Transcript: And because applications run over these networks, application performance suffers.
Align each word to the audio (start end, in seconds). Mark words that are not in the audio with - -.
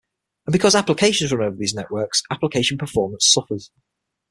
And 0.47 0.51
because 0.51 0.73
applications 0.73 1.31
run 1.31 1.45
over 1.47 1.55
these 1.55 1.75
networks, 1.75 2.23
application 2.31 2.79
performance 2.79 3.31
suffers. 3.31 3.69